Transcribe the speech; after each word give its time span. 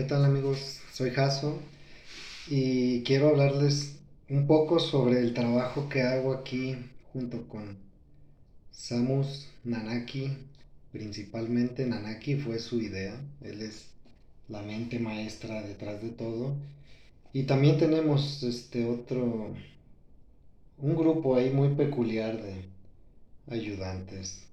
¿Qué 0.00 0.06
tal 0.06 0.24
amigos? 0.24 0.80
Soy 0.94 1.10
Jaso 1.10 1.60
y 2.48 3.02
quiero 3.02 3.28
hablarles 3.28 3.98
un 4.30 4.46
poco 4.46 4.78
sobre 4.78 5.18
el 5.18 5.34
trabajo 5.34 5.90
que 5.90 6.00
hago 6.00 6.32
aquí 6.32 6.74
junto 7.12 7.46
con 7.48 7.76
Samus 8.70 9.50
Nanaki. 9.62 10.38
Principalmente 10.90 11.84
Nanaki 11.84 12.36
fue 12.36 12.60
su 12.60 12.80
idea, 12.80 13.14
él 13.42 13.60
es 13.60 13.90
la 14.48 14.62
mente 14.62 14.98
maestra 14.98 15.60
detrás 15.60 16.00
de 16.00 16.08
todo. 16.08 16.54
Y 17.34 17.42
también 17.42 17.76
tenemos 17.76 18.42
este 18.42 18.86
otro, 18.86 19.54
un 20.78 20.96
grupo 20.96 21.36
ahí 21.36 21.50
muy 21.50 21.74
peculiar 21.74 22.42
de 22.42 22.64
ayudantes. 23.54 24.44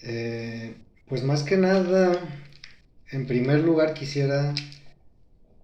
Eh, 0.00 0.76
pues 1.08 1.24
más 1.24 1.42
que 1.42 1.56
nada 1.56 2.45
en 3.10 3.26
primer 3.26 3.60
lugar 3.60 3.94
quisiera 3.94 4.54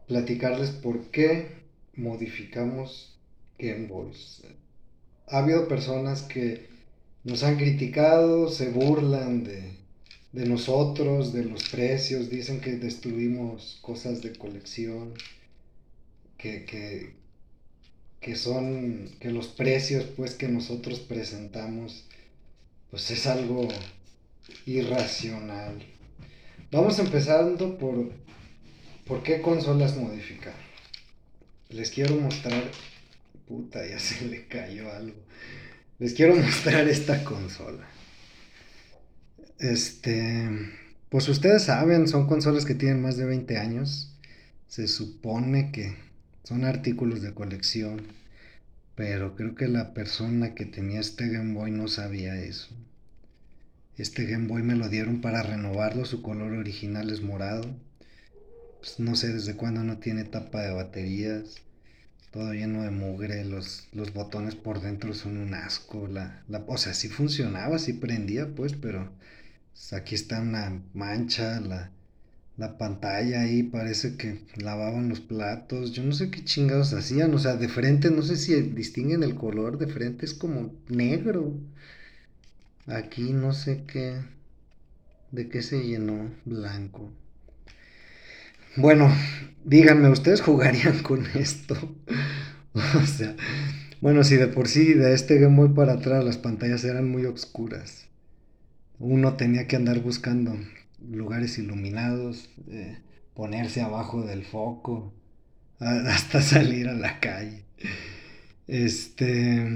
platicarles 0.07 0.71
por 0.71 1.11
qué 1.11 1.49
modificamos 1.95 3.19
Game 3.59 3.87
Boys. 3.87 4.43
Ha 5.29 5.39
habido 5.39 5.69
personas 5.69 6.23
que 6.23 6.69
nos 7.25 7.43
han 7.43 7.57
criticado, 7.57 8.49
se 8.49 8.71
burlan 8.71 9.45
de, 9.45 9.77
nosotros, 10.33 11.33
de 11.33 11.45
los 11.45 11.69
precios, 11.69 12.31
dicen 12.31 12.61
que 12.61 12.73
destruimos 12.73 13.79
cosas 13.83 14.23
de 14.23 14.33
colección, 14.33 15.15
que, 16.37 16.65
que, 16.65 17.15
que 18.21 18.37
son, 18.37 19.11
que 19.21 19.31
los 19.31 19.49
precios 19.49 20.05
pues 20.17 20.35
que 20.35 20.49
nosotros 20.49 21.01
presentamos, 21.01 22.05
pues 22.91 23.11
es 23.11 23.27
algo 23.27 23.69
irracional. 24.67 25.92
Vamos 26.73 26.99
empezando 26.99 27.77
por 27.77 28.11
por 29.07 29.23
qué 29.23 29.43
consolas 29.43 29.95
modificar. 29.95 30.55
Les 31.69 31.91
quiero 31.91 32.17
mostrar, 32.17 32.65
puta, 33.47 33.87
ya 33.87 33.99
se 33.99 34.25
le 34.25 34.47
cayó 34.47 34.91
algo. 34.91 35.21
Les 35.99 36.15
quiero 36.15 36.35
mostrar 36.35 36.89
esta 36.89 37.25
consola. 37.25 37.87
Este, 39.59 40.49
pues 41.11 41.29
ustedes 41.29 41.65
saben, 41.65 42.09
son 42.09 42.27
consolas 42.27 42.65
que 42.65 42.75
tienen 42.75 43.03
más 43.03 43.19
de 43.19 43.27
20 43.27 43.59
años. 43.59 44.17
Se 44.67 44.89
supone 44.89 45.73
que 45.73 45.95
son 46.43 46.65
artículos 46.65 47.21
de 47.21 47.35
colección, 47.35 48.07
pero 48.95 49.37
creo 49.37 49.55
que 49.55 49.69
la 49.69 49.93
persona 49.93 50.55
que 50.55 50.65
tenía 50.65 51.01
este 51.01 51.29
Game 51.29 51.53
Boy 51.53 51.71
no 51.71 51.87
sabía 51.87 52.35
eso. 52.43 52.75
Este 53.97 54.27
Game 54.27 54.49
Boy 54.49 54.63
me 54.63 54.77
lo 54.77 54.89
dieron 54.91 55.21
para 55.23 55.43
renovarlo, 55.43 56.05
su 56.05 56.21
color 56.23 56.53
original 56.53 57.11
es 57.11 57.23
morado. 57.23 57.65
Pues 58.81 58.99
no 59.01 59.15
sé 59.17 59.33
desde 59.33 59.55
cuándo 59.57 59.83
no 59.83 59.99
tiene 59.99 60.25
tapa 60.25 60.61
de 60.63 60.73
baterías. 60.73 61.57
Todo 62.33 62.53
lleno 62.53 62.83
de 62.83 62.91
mugre, 62.91 63.45
los, 63.45 63.89
los 63.93 64.13
botones 64.15 64.55
por 64.57 64.81
dentro 64.83 65.15
son 65.15 65.37
un 65.39 65.55
asco. 65.55 66.09
La, 66.09 66.43
la, 66.49 66.65
o 66.67 66.77
sea, 66.79 66.95
sí 66.95 67.09
funcionaba, 67.09 67.79
sí 67.79 67.95
prendía, 67.95 68.55
pues, 68.55 68.75
pero 68.75 69.11
pues, 69.73 69.93
aquí 69.93 70.15
está 70.15 70.41
una 70.41 70.83
mancha, 70.95 71.61
la, 71.61 71.91
la 72.57 72.79
pantalla 72.79 73.43
ahí 73.43 73.63
parece 73.63 74.17
que 74.17 74.43
lavaban 74.57 75.09
los 75.09 75.21
platos. 75.21 75.93
Yo 75.93 76.03
no 76.05 76.13
sé 76.13 76.31
qué 76.31 76.45
chingados 76.45 76.93
hacían. 76.95 77.35
O 77.35 77.39
sea, 77.39 77.57
de 77.57 77.69
frente, 77.69 78.11
no 78.11 78.23
sé 78.23 78.37
si 78.37 78.55
distinguen 78.63 79.23
el 79.23 79.35
color, 79.37 79.79
de 79.79 79.87
frente 79.89 80.27
es 80.27 80.35
como 80.35 80.75
negro. 80.89 81.55
Aquí 82.87 83.33
no 83.33 83.53
sé 83.53 83.85
qué. 83.87 84.21
¿De 85.31 85.49
qué 85.49 85.63
se 85.63 85.83
llenó 85.83 86.31
blanco? 86.45 87.11
Bueno, 88.77 89.11
díganme, 89.65 90.09
¿ustedes 90.09 90.41
jugarían 90.41 90.99
con 91.03 91.27
esto? 91.35 91.77
o 92.75 93.07
sea, 93.07 93.37
bueno, 94.01 94.25
si 94.25 94.37
de 94.37 94.49
por 94.49 94.69
sí 94.69 94.95
de 94.95 95.15
este 95.15 95.39
Game 95.39 95.57
Boy 95.57 95.71
para 95.71 95.95
atrás 95.95 96.25
las 96.25 96.39
pantallas 96.39 96.85
eran 96.85 97.09
muy 97.09 97.25
oscuras. 97.25 98.09
Uno 98.99 99.35
tenía 99.35 99.67
que 99.67 99.77
andar 99.77 100.01
buscando 100.01 100.57
lugares 101.11 101.59
iluminados, 101.59 102.51
eh, 102.69 102.99
ponerse 103.35 103.81
abajo 103.81 104.23
del 104.23 104.45
foco, 104.45 105.13
hasta 105.79 106.43
salir 106.43 106.89
a 106.89 106.95
la 106.95 107.21
calle. 107.21 107.65
Este, 108.67 109.67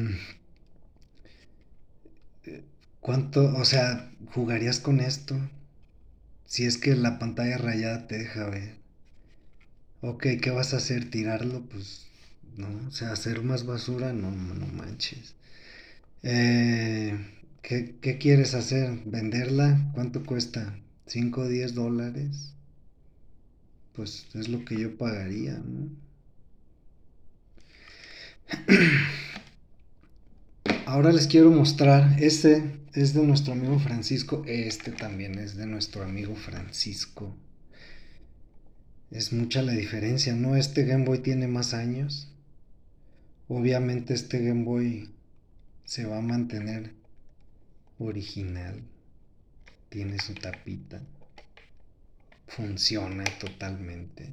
¿Cuánto, 3.06 3.56
o 3.56 3.65
sea, 3.65 4.11
jugarías 4.34 4.81
con 4.81 4.99
esto? 4.99 5.39
Si 6.44 6.65
es 6.65 6.77
que 6.77 6.97
la 6.97 7.21
pantalla 7.21 7.56
rayada 7.56 8.09
te 8.09 8.19
deja 8.19 8.50
ver. 8.50 8.75
Ok, 10.00 10.27
¿qué 10.43 10.50
vas 10.50 10.75
a 10.75 10.78
hacer? 10.78 11.09
¿Tirarlo? 11.09 11.62
Pues 11.67 12.09
no, 12.56 12.67
o 12.89 12.91
sea, 12.91 13.12
hacer 13.12 13.44
más 13.44 13.65
basura, 13.65 14.12
no, 14.12 14.33
no 14.33 14.67
manches. 14.67 15.37
Eh, 16.25 17.17
¿qué, 17.62 17.94
¿Qué 18.00 18.19
quieres 18.19 18.55
hacer? 18.55 19.03
¿Venderla? 19.05 19.88
¿Cuánto 19.94 20.25
cuesta? 20.25 20.77
¿5 21.06 21.38
o 21.38 21.47
10 21.47 21.77
dólares? 21.77 22.55
Pues 23.94 24.27
es 24.34 24.49
lo 24.49 24.65
que 24.65 24.81
yo 24.81 24.99
pagaría, 24.99 25.53
¿no? 25.53 25.91
Ahora 30.87 31.12
les 31.12 31.28
quiero 31.28 31.53
mostrar, 31.53 32.21
este 32.21 32.84
es 32.96 33.12
de 33.12 33.22
nuestro 33.22 33.52
amigo 33.52 33.78
Francisco, 33.78 34.42
este 34.46 34.90
también 34.90 35.38
es 35.38 35.54
de 35.54 35.66
nuestro 35.66 36.02
amigo 36.02 36.34
Francisco. 36.34 37.36
Es 39.10 39.34
mucha 39.34 39.60
la 39.60 39.72
diferencia, 39.72 40.34
¿no? 40.34 40.56
Este 40.56 40.84
Game 40.84 41.04
Boy 41.04 41.18
tiene 41.18 41.46
más 41.46 41.74
años. 41.74 42.32
Obviamente 43.48 44.14
este 44.14 44.42
Game 44.42 44.64
Boy 44.64 45.10
se 45.84 46.06
va 46.06 46.18
a 46.18 46.22
mantener 46.22 46.94
original. 47.98 48.82
Tiene 49.90 50.18
su 50.18 50.32
tapita. 50.32 51.02
Funciona 52.48 53.24
totalmente. 53.38 54.32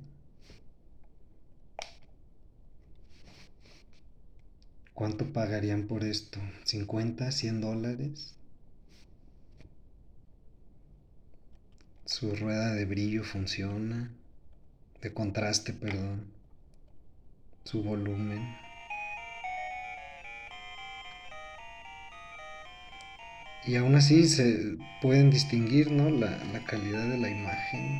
¿Cuánto 4.93 5.33
pagarían 5.33 5.87
por 5.87 6.05
esto? 6.05 6.39
¿50, 6.65 7.29
100 7.31 7.61
dólares? 7.61 8.35
Su 12.05 12.35
rueda 12.35 12.73
de 12.73 12.85
brillo 12.85 13.23
funciona, 13.23 14.11
de 15.01 15.13
contraste, 15.13 15.71
perdón. 15.71 16.25
Su 17.63 17.81
volumen. 17.81 18.57
Y 23.65 23.77
aún 23.77 23.95
así 23.95 24.27
se 24.27 24.75
pueden 25.01 25.29
distinguir 25.29 25.91
¿no? 25.91 26.09
la, 26.09 26.37
la 26.51 26.65
calidad 26.65 27.07
de 27.07 27.17
la 27.17 27.29
imagen. 27.29 27.99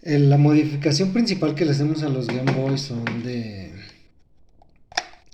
La 0.00 0.38
modificación 0.38 1.12
principal 1.12 1.54
que 1.54 1.66
le 1.66 1.72
hacemos 1.72 2.02
a 2.02 2.08
los 2.08 2.28
Game 2.28 2.52
Boy 2.52 2.78
son 2.78 3.22
de 3.22 3.77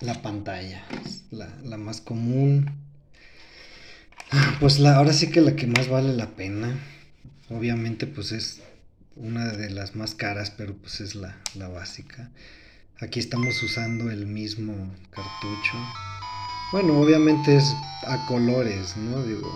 la 0.00 0.22
pantalla, 0.22 0.84
la, 1.30 1.76
más 1.76 2.00
común. 2.00 2.70
Pues 4.60 4.78
la, 4.78 4.96
ahora 4.96 5.12
sí 5.12 5.30
que 5.30 5.40
la 5.40 5.54
que 5.54 5.66
más 5.66 5.88
vale 5.88 6.12
la 6.14 6.30
pena, 6.30 6.78
obviamente 7.50 8.06
pues 8.06 8.32
es 8.32 8.60
una 9.16 9.46
de 9.52 9.70
las 9.70 9.94
más 9.94 10.14
caras, 10.14 10.50
pero 10.50 10.74
pues 10.74 11.00
es 11.00 11.14
la, 11.14 11.36
la 11.54 11.68
básica. 11.68 12.30
Aquí 13.00 13.20
estamos 13.20 13.62
usando 13.62 14.10
el 14.10 14.26
mismo 14.26 14.74
cartucho. 15.10 15.78
Bueno, 16.72 16.98
obviamente 17.00 17.56
es 17.56 17.74
a 18.06 18.26
colores, 18.26 18.96
¿no? 18.96 19.22
Digo, 19.22 19.52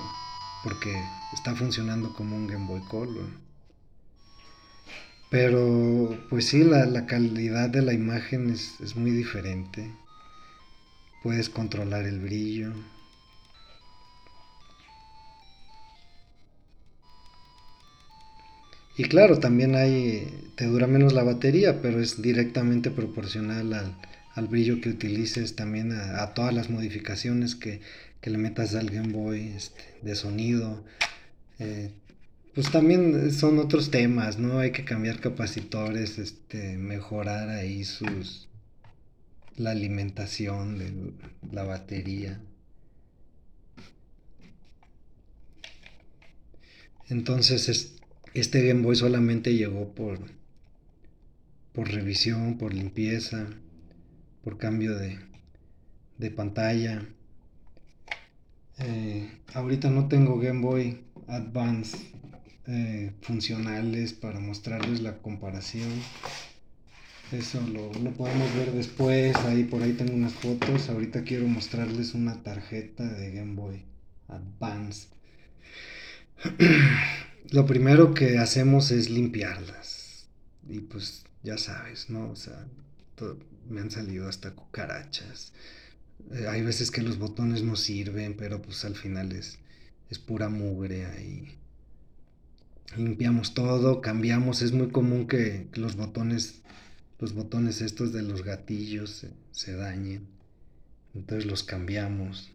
porque 0.63 0.95
está 1.33 1.55
funcionando 1.55 2.13
como 2.15 2.37
un 2.37 2.47
Game 2.47 2.67
Boy 2.67 2.81
Color. 2.89 3.27
Pero 5.31 6.17
pues 6.31 6.49
sí, 6.49 6.65
la, 6.65 7.07
calidad 7.07 7.69
de 7.69 7.83
la 7.83 7.93
imagen 7.93 8.51
es, 8.51 8.97
muy 8.97 9.11
diferente. 9.11 9.91
Puedes 11.23 11.49
controlar 11.49 12.05
el 12.05 12.21
brillo. 12.21 12.73
Y 18.99 19.05
claro, 19.05 19.39
también 19.39 19.77
hay, 19.77 20.51
te 20.57 20.67
dura 20.67 20.89
menos 20.89 21.13
la 21.13 21.23
batería, 21.23 21.81
pero 21.81 22.01
es 22.01 22.21
directamente 22.21 22.91
proporcional 22.91 23.73
al, 24.35 24.49
brillo 24.49 24.81
que 24.81 24.89
utilices, 24.89 25.55
también 25.55 25.93
a, 25.93 26.35
todas 26.35 26.53
las 26.53 26.69
modificaciones 26.69 27.55
que, 27.55 27.81
le 28.23 28.39
metas 28.39 28.75
al 28.75 28.91
Game 28.91 29.13
Boy 29.13 29.53
este, 29.57 29.83
de 30.03 30.17
sonido. 30.17 30.85
Eh, 31.61 31.91
pues 32.55 32.73
también 32.73 33.33
son 33.33 33.61
otros 33.61 33.93
temas, 33.93 34.41
¿no? 34.41 34.59
Hay 34.59 34.73
que 34.73 34.85
cambiar 34.85 35.21
capacitores, 35.21 36.19
este, 36.19 36.77
mejorar 36.77 37.51
ahí 37.51 37.85
sus 37.85 38.48
la 39.59 39.71
alimentación 39.71 40.79
de 40.79 41.13
la 41.53 41.65
batería. 41.65 42.41
Entonces 47.09 47.95
este 48.35 48.67
Game 48.67 48.83
Boy 48.83 48.97
solamente 48.97 49.55
llegó 49.55 49.95
por, 49.95 50.21
por 51.73 51.91
revisión, 51.91 52.59
por 52.59 52.75
limpieza, 52.75 53.47
por 54.45 54.59
cambio 54.59 54.97
de, 54.97 55.19
de 56.19 56.31
pantalla. 56.31 57.07
Eh, 58.79 59.29
ahorita 59.55 59.91
no 59.91 60.09
tengo 60.09 60.39
Game 60.39 60.61
Boy 60.61 61.01
Advance 61.27 61.97
eh, 62.67 63.13
funcionales 63.23 64.13
para 64.13 64.41
mostrarles 64.41 65.01
la 65.01 65.19
comparación. 65.19 65.89
Eso 67.33 67.61
lo, 67.61 67.93
lo, 67.93 68.13
podemos 68.13 68.55
ver 68.57 68.73
después. 68.73 69.37
Ahí 69.37 69.65
por 69.65 69.83
ahí 69.83 69.93
tengo 69.93 70.15
unas 70.15 70.33
fotos. 70.33 70.89
Ahorita 70.89 71.25
quiero 71.25 71.47
mostrarles 71.47 72.15
una 72.15 72.43
tarjeta 72.43 73.05
de 73.05 73.33
Game 73.33 73.55
Boy 73.55 73.85
Advance. 74.29 75.09
lo 77.51 77.67
primero 77.67 78.15
que 78.15 78.39
hacemos 78.39 78.91
es 78.91 79.11
limpiarlas. 79.11 80.29
Y 80.69 80.81
pues 80.81 81.25
ya 81.43 81.59
sabes, 81.59 82.11
¿no? 82.11 82.31
O 82.31 82.37
sea, 82.37 82.67
me 83.69 83.81
han 83.81 83.91
salido 83.91 84.29
hasta 84.29 84.53
cucarachas. 84.53 85.53
Eh, 86.33 86.47
hay 86.49 86.63
veces 86.63 86.91
que 86.91 87.03
los 87.03 87.19
botones 87.19 87.63
no 87.63 87.77
sirven, 87.77 88.37
pero 88.37 88.61
pues 88.61 88.85
al 88.85 88.97
final 88.97 89.33
es, 89.33 89.59
es 90.11 90.19
pura 90.19 90.49
mugre 90.49 91.07
ahí. 91.07 91.57
Limpiamos 92.97 93.55
todo, 93.55 94.01
cambiamos. 94.01 94.63
Es 94.63 94.73
muy 94.73 94.89
común 94.89 95.27
que, 95.27 95.69
los 95.75 95.97
botones, 95.97 96.63
los 97.19 97.35
botones 97.35 97.81
estos 97.81 98.13
de 98.13 98.23
los 98.23 98.45
gatillos 98.45 99.27
se, 99.53 99.73
dañen. 99.75 100.27
Entonces 101.15 101.47
los 101.51 101.63
cambiamos. 101.63 102.53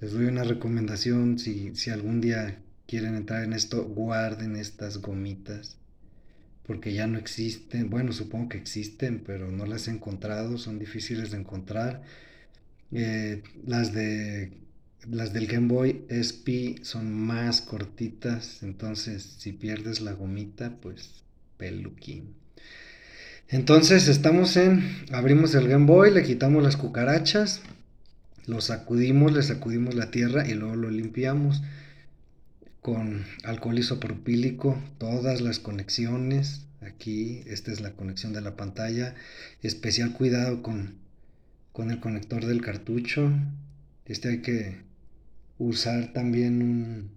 Les 0.00 0.12
doy 0.12 0.26
una 0.26 0.44
recomendación, 0.44 1.38
si, 1.38 1.74
si 1.76 1.90
algún 1.90 2.20
día 2.20 2.60
quieren 2.86 3.14
entrar 3.14 3.44
en 3.44 3.52
esto, 3.52 3.84
guarden 3.84 4.56
estas 4.56 4.98
gomitas 4.98 5.76
porque 6.64 6.92
ya 6.92 7.06
no 7.06 7.18
existen, 7.18 7.90
bueno, 7.90 8.12
supongo 8.12 8.50
que 8.50 8.58
existen, 8.58 9.22
pero 9.26 9.50
no 9.50 9.66
las 9.66 9.88
he 9.88 9.90
encontrado, 9.90 10.58
son 10.58 10.78
difíciles 10.78 11.30
de 11.30 11.38
encontrar. 11.38 12.02
Eh, 12.92 13.42
las 13.66 13.92
de 13.92 14.52
las 15.08 15.32
del 15.32 15.48
Game 15.48 15.66
Boy 15.66 16.04
SP 16.08 16.78
son 16.82 17.12
más 17.12 17.60
cortitas, 17.60 18.62
entonces 18.62 19.22
si 19.38 19.52
pierdes 19.52 20.00
la 20.00 20.12
gomita, 20.12 20.76
pues 20.80 21.24
peluquín. 21.56 22.34
Entonces 23.48 24.08
estamos 24.08 24.56
en, 24.56 25.04
abrimos 25.12 25.54
el 25.54 25.68
Game 25.68 25.86
Boy, 25.86 26.10
le 26.10 26.22
quitamos 26.22 26.62
las 26.62 26.76
cucarachas, 26.76 27.60
lo 28.46 28.60
sacudimos, 28.60 29.32
le 29.32 29.42
sacudimos 29.42 29.94
la 29.94 30.10
tierra 30.10 30.48
y 30.48 30.54
luego 30.54 30.76
lo 30.76 30.90
limpiamos 30.90 31.62
con 32.80 33.24
alcohol 33.44 33.78
isopropílico 33.78 34.82
todas 34.98 35.40
las 35.40 35.58
conexiones. 35.58 36.66
Aquí, 36.80 37.42
esta 37.46 37.70
es 37.70 37.80
la 37.80 37.92
conexión 37.92 38.32
de 38.32 38.40
la 38.40 38.56
pantalla. 38.56 39.14
Especial 39.62 40.12
cuidado 40.12 40.62
con, 40.62 40.96
con 41.72 41.92
el 41.92 42.00
conector 42.00 42.44
del 42.44 42.60
cartucho. 42.60 43.30
Este 44.04 44.30
hay 44.30 44.38
que 44.38 44.80
usar 45.58 46.12
también 46.12 46.60
un, 46.60 47.10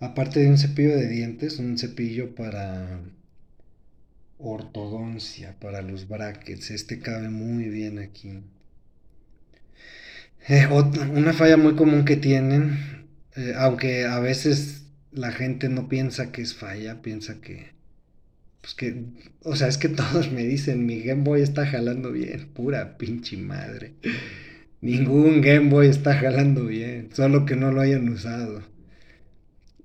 aparte 0.00 0.40
de 0.40 0.48
un 0.48 0.56
cepillo 0.56 0.96
de 0.96 1.08
dientes, 1.08 1.58
un 1.58 1.76
cepillo 1.76 2.34
para 2.34 3.00
ortodoncia, 4.38 5.56
para 5.60 5.82
los 5.82 6.08
brackets. 6.08 6.70
Este 6.70 7.00
cabe 7.00 7.28
muy 7.28 7.68
bien 7.68 7.98
aquí. 7.98 8.42
Eh, 10.48 10.66
una 10.66 11.32
falla 11.32 11.56
muy 11.56 11.74
común 11.74 12.04
que 12.04 12.16
tienen 12.16 12.98
eh, 13.38 13.54
aunque 13.56 14.04
a 14.04 14.18
veces 14.18 14.82
la 15.12 15.30
gente 15.30 15.68
no 15.68 15.88
piensa 15.88 16.32
que 16.32 16.42
es 16.42 16.54
falla, 16.54 17.02
piensa 17.02 17.40
que, 17.40 17.68
pues 18.60 18.74
que, 18.74 19.04
o 19.44 19.54
sea, 19.54 19.68
es 19.68 19.78
que 19.78 19.88
todos 20.00 20.32
me 20.32 20.44
dicen, 20.44 20.84
mi 20.86 21.02
Game 21.02 21.22
Boy 21.22 21.42
está 21.42 21.64
jalando 21.64 22.10
bien, 22.10 22.48
pura 22.52 22.98
pinche 22.98 23.36
madre. 23.36 23.92
Ningún 24.80 25.40
Game 25.40 25.70
Boy 25.70 25.86
está 25.86 26.18
jalando 26.18 26.66
bien, 26.66 27.10
solo 27.12 27.46
que 27.46 27.54
no 27.54 27.70
lo 27.70 27.80
hayan 27.80 28.08
usado. 28.08 28.62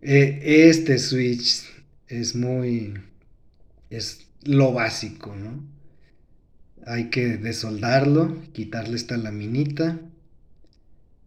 Eh, 0.01 0.67
este 0.69 0.97
Switch 0.97 1.63
es 2.07 2.35
muy, 2.35 2.95
es 3.91 4.22
lo 4.45 4.73
básico, 4.73 5.35
¿no? 5.35 5.63
Hay 6.85 7.09
que 7.09 7.37
desoldarlo, 7.37 8.41
quitarle 8.51 8.95
esta 8.95 9.17
laminita, 9.17 9.99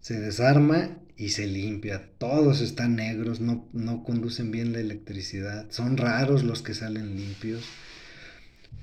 se 0.00 0.20
desarma 0.20 0.98
y 1.16 1.30
se 1.30 1.46
limpia. 1.46 2.10
Todos 2.18 2.60
están 2.60 2.96
negros, 2.96 3.40
no, 3.40 3.66
no 3.72 4.04
conducen 4.04 4.50
bien 4.50 4.72
la 4.72 4.80
electricidad. 4.80 5.66
Son 5.70 5.96
raros 5.96 6.44
los 6.44 6.62
que 6.62 6.74
salen 6.74 7.16
limpios. 7.16 7.64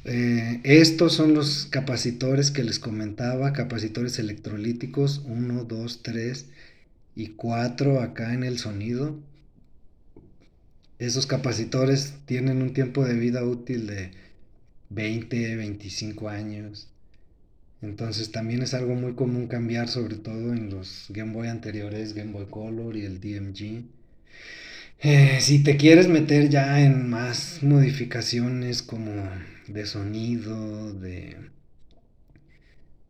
Eh, 0.05 0.59
estos 0.63 1.13
son 1.13 1.33
los 1.33 1.67
capacitores 1.67 2.51
que 2.51 2.63
les 2.63 2.79
comentaba, 2.79 3.53
capacitores 3.53 4.19
electrolíticos 4.19 5.21
1, 5.25 5.63
2, 5.63 6.03
3 6.03 6.45
y 7.15 7.27
4 7.29 8.01
acá 8.01 8.33
en 8.33 8.43
el 8.43 8.57
sonido. 8.57 9.19
Esos 10.99 11.25
capacitores 11.25 12.15
tienen 12.25 12.61
un 12.61 12.73
tiempo 12.73 13.05
de 13.05 13.13
vida 13.13 13.43
útil 13.43 13.87
de 13.87 14.11
20, 14.93 15.55
25 15.55 16.29
años. 16.29 16.89
Entonces 17.81 18.31
también 18.31 18.61
es 18.61 18.73
algo 18.73 18.95
muy 18.95 19.13
común 19.13 19.47
cambiar, 19.47 19.89
sobre 19.89 20.15
todo 20.15 20.53
en 20.53 20.69
los 20.69 21.07
Game 21.09 21.33
Boy 21.33 21.49
anteriores, 21.49 22.13
Game 22.13 22.31
Boy 22.31 22.45
Color 22.49 22.95
y 22.95 23.05
el 23.05 23.19
DMG. 23.19 23.83
Eh, 25.01 25.39
si 25.41 25.63
te 25.63 25.75
quieres 25.75 26.07
meter 26.07 26.49
ya 26.49 26.81
en 26.81 27.09
más 27.09 27.61
modificaciones 27.61 28.81
como 28.81 29.11
de 29.67 29.85
sonido, 29.85 30.93
de, 30.93 31.35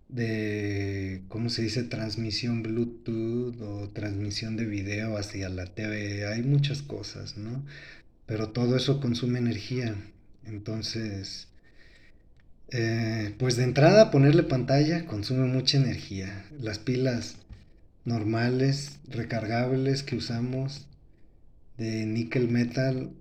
de, 0.10 1.22
¿cómo 1.28 1.50
se 1.50 1.62
dice? 1.62 1.84
Transmisión 1.84 2.64
Bluetooth 2.64 3.62
o 3.62 3.90
transmisión 3.90 4.58
de 4.58 4.66
video 4.66 5.18
hacia 5.18 5.50
la 5.50 5.66
TV, 5.68 6.26
hay 6.28 6.42
muchas 6.42 6.82
cosas, 6.82 7.38
¿no? 7.38 7.64
Pero 8.26 8.50
todo 8.50 8.76
eso 8.76 9.00
consume 9.00 9.40
energía. 9.40 9.96
Entonces, 10.46 11.48
eh, 12.75 13.36
pues 13.38 13.56
de 13.56 13.66
entrada 13.66 14.10
ponerle 14.10 14.42
pantalla 14.42 15.06
consume 15.06 15.46
mucha 15.46 15.78
energía. 15.78 16.44
Las 16.60 16.80
pilas 16.80 17.36
normales, 18.04 18.98
recargables 19.08 20.01
que 20.01 20.15
usamos 20.15 20.88
de 21.77 22.08
níquel 22.08 22.50
metal 22.50 23.12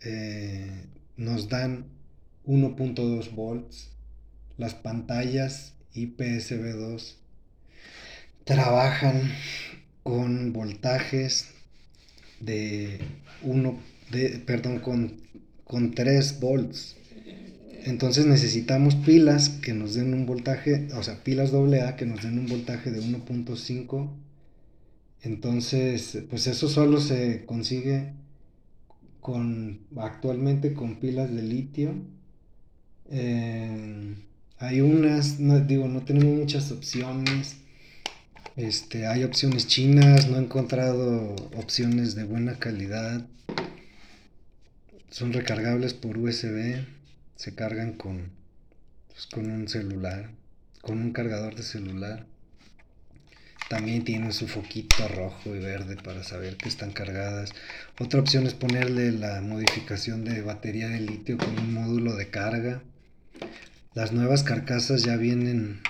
eh, 0.00 0.86
nos 1.18 1.50
dan 1.50 1.84
1.2 2.46 3.34
volts. 3.34 3.90
Las 4.56 4.74
pantallas 4.74 5.74
IPSB2 5.94 7.16
trabajan 8.44 9.30
con 10.02 10.54
voltajes 10.54 11.50
de 12.40 12.98
1 13.42 13.78
de 14.10 14.38
perdón 14.46 14.78
con, 14.78 15.20
con 15.64 15.94
3 15.94 16.40
volts 16.40 16.96
entonces 17.84 18.26
necesitamos 18.26 18.94
pilas 18.94 19.48
que 19.48 19.72
nos 19.72 19.94
den 19.94 20.14
un 20.14 20.26
voltaje, 20.26 20.88
o 20.94 21.02
sea, 21.02 21.22
pilas 21.22 21.52
AA 21.52 21.96
que 21.96 22.06
nos 22.06 22.22
den 22.22 22.38
un 22.38 22.46
voltaje 22.46 22.90
de 22.90 23.00
1.5. 23.00 24.10
Entonces, 25.22 26.18
pues 26.30 26.46
eso 26.46 26.68
solo 26.68 27.00
se 27.00 27.44
consigue 27.44 28.12
con 29.20 29.80
actualmente 29.96 30.72
con 30.72 31.00
pilas 31.00 31.34
de 31.34 31.42
litio. 31.42 31.94
Eh, 33.10 34.14
hay 34.58 34.80
unas, 34.80 35.40
no, 35.40 35.60
digo, 35.60 35.88
no 35.88 36.02
tenemos 36.02 36.38
muchas 36.38 36.70
opciones. 36.72 37.56
Este, 38.56 39.06
hay 39.06 39.24
opciones 39.24 39.66
chinas, 39.66 40.28
no 40.28 40.36
he 40.36 40.40
encontrado 40.40 41.34
opciones 41.56 42.14
de 42.14 42.24
buena 42.24 42.58
calidad. 42.58 43.26
Son 45.10 45.32
recargables 45.32 45.94
por 45.94 46.18
USB 46.18 46.84
se 47.40 47.54
cargan 47.54 47.94
con, 47.94 48.32
pues, 49.08 49.26
con 49.26 49.50
un 49.50 49.66
celular, 49.66 50.28
con 50.82 50.98
un 51.00 51.10
cargador 51.10 51.54
de 51.54 51.62
celular. 51.62 52.26
También 53.70 54.04
tienen 54.04 54.34
su 54.34 54.46
foquito 54.46 55.08
rojo 55.08 55.56
y 55.56 55.58
verde 55.58 55.96
para 55.96 56.22
saber 56.22 56.58
que 56.58 56.68
están 56.68 56.92
cargadas. 56.92 57.52
Otra 57.98 58.20
opción 58.20 58.46
es 58.46 58.52
ponerle 58.52 59.10
la 59.12 59.40
modificación 59.40 60.22
de 60.22 60.42
batería 60.42 60.90
de 60.90 61.00
litio 61.00 61.38
con 61.38 61.58
un 61.58 61.72
módulo 61.72 62.14
de 62.14 62.28
carga. 62.28 62.82
Las 63.94 64.12
nuevas 64.12 64.42
carcasas 64.42 65.02
ya 65.02 65.16
vienen 65.16 65.80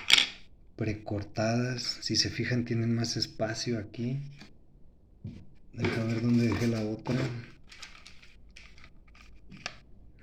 precortadas. 0.77 1.81
Si 1.99 2.15
se 2.15 2.29
fijan 2.29 2.63
tienen 2.63 2.95
más 2.95 3.17
espacio 3.17 3.77
aquí. 3.77 4.21
Deja 5.73 6.03
ver 6.05 6.21
dónde 6.21 6.47
dejé 6.47 6.67
la 6.67 6.79
otra. 6.79 7.17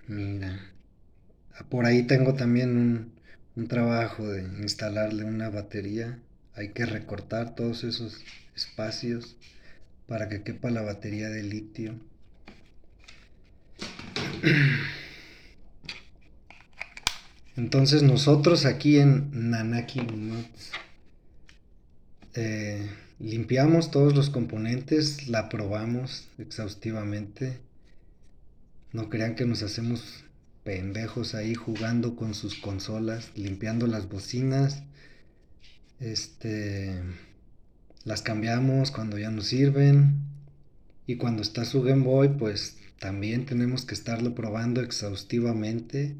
Mira. 0.07 0.78
Por 1.69 1.85
ahí 1.85 2.05
tengo 2.05 2.35
también 2.35 3.13
un, 3.57 3.69
trabajo 3.69 4.27
de 4.27 4.43
instalarle 4.63 5.25
una 5.25 5.51
batería. 5.51 6.19
Hay 6.55 6.73
que 6.73 6.87
recortar 6.87 7.55
todos 7.55 7.85
esos 7.85 8.23
espacios 8.57 9.37
para 10.07 10.29
que 10.29 10.43
quepa 10.43 10.71
la 10.71 10.83
batería 10.83 11.29
de 11.29 11.43
litio. 11.43 11.95
Entonces 17.57 18.03
nosotros 18.03 18.65
aquí 18.65 18.99
en 18.99 19.51
Nanaki 19.51 20.01
eh, 22.35 22.89
limpiamos 23.19 23.91
todos 23.91 24.15
los 24.15 24.31
componentes, 24.31 25.29
la 25.29 25.49
probamos 25.49 26.29
exhaustivamente. 26.39 27.59
No 28.93 29.11
crean 29.11 29.35
que 29.35 29.45
nos 29.45 29.63
hacemos 29.63 30.25
pendejos 30.69 31.35
ahí 31.35 31.55
jugando 31.55 32.15
con 32.15 32.35
sus 32.35 32.55
consolas, 32.55 33.31
limpiando 33.35 33.87
las 33.87 34.07
bocinas. 34.11 34.83
Este 35.99 37.01
las 38.05 38.21
cambiamos 38.21 38.91
cuando 38.91 39.17
ya 39.17 39.31
no 39.31 39.41
sirven. 39.41 40.27
Y 41.07 41.17
cuando 41.17 41.41
está 41.41 41.65
su 41.65 41.81
Game 41.81 42.05
Boy, 42.05 42.29
pues 42.39 42.77
también 42.99 43.47
tenemos 43.47 43.87
que 43.87 43.95
estarlo 43.95 44.35
probando 44.35 44.83
exhaustivamente 44.83 46.17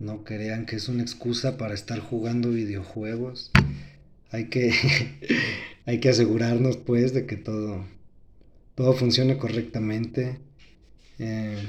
no 0.00 0.24
crean 0.24 0.66
que 0.66 0.74
es 0.74 0.88
una 0.88 1.02
excusa 1.02 1.56
para 1.56 1.74
estar 1.74 2.00
jugando 2.00 2.50
videojuegos. 2.50 3.52
Hay 4.32 4.48
que, 4.48 4.72
hay 5.86 6.00
que 6.00 6.08
asegurarnos 6.08 6.76
pues 6.76 7.14
de 7.14 7.24
que 7.24 7.36
todo, 7.36 7.86
todo 8.74 8.94
funcione 8.94 9.38
correctamente. 9.38 10.40
Eh, 11.20 11.62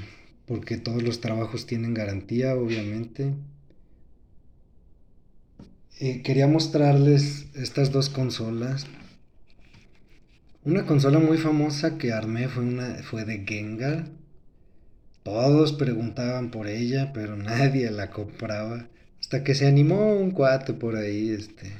porque 0.45 0.77
todos 0.77 1.03
los 1.03 1.21
trabajos 1.21 1.65
tienen 1.65 1.93
garantía, 1.93 2.55
obviamente. 2.55 3.33
Eh, 5.99 6.21
quería 6.21 6.47
mostrarles 6.47 7.47
estas 7.55 7.91
dos 7.91 8.09
consolas. 8.09 8.85
Una 10.63 10.85
consola 10.85 11.19
muy 11.19 11.37
famosa 11.37 11.97
que 11.97 12.11
armé 12.11 12.47
fue, 12.47 12.63
una, 12.63 12.95
fue 13.03 13.25
de 13.25 13.45
Gengar 13.45 14.05
todos 15.25 15.73
preguntaban 15.73 16.51
por 16.51 16.67
ella, 16.67 17.11
pero 17.11 17.35
nadie 17.35 17.89
la 17.89 18.11
compraba. 18.11 18.87
Hasta 19.19 19.43
que 19.43 19.55
se 19.55 19.65
animó 19.67 20.13
un 20.13 20.29
cuate 20.29 20.73
por 20.73 20.95
ahí, 20.95 21.31
este. 21.31 21.71